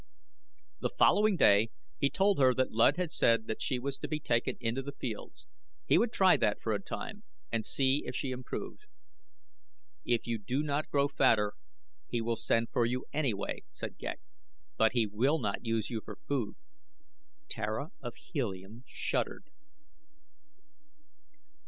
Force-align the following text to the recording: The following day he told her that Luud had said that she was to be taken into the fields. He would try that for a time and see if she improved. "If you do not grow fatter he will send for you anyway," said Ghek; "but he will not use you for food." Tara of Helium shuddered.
The 0.79 0.89
following 0.89 1.37
day 1.37 1.69
he 1.99 2.09
told 2.09 2.39
her 2.39 2.55
that 2.55 2.71
Luud 2.71 2.97
had 2.97 3.11
said 3.11 3.45
that 3.45 3.61
she 3.61 3.77
was 3.77 3.99
to 3.99 4.07
be 4.07 4.19
taken 4.19 4.57
into 4.59 4.81
the 4.81 4.93
fields. 4.99 5.45
He 5.85 5.99
would 5.99 6.11
try 6.11 6.37
that 6.37 6.59
for 6.59 6.73
a 6.73 6.81
time 6.81 7.21
and 7.51 7.63
see 7.67 8.01
if 8.07 8.15
she 8.15 8.31
improved. 8.31 8.87
"If 10.03 10.25
you 10.25 10.39
do 10.39 10.63
not 10.63 10.89
grow 10.89 11.07
fatter 11.07 11.53
he 12.07 12.19
will 12.19 12.35
send 12.35 12.71
for 12.71 12.83
you 12.83 13.05
anyway," 13.13 13.61
said 13.71 13.99
Ghek; 13.99 14.19
"but 14.75 14.93
he 14.93 15.05
will 15.05 15.37
not 15.37 15.67
use 15.67 15.91
you 15.91 16.01
for 16.03 16.15
food." 16.15 16.55
Tara 17.47 17.91
of 18.01 18.15
Helium 18.15 18.83
shuddered. 18.87 19.51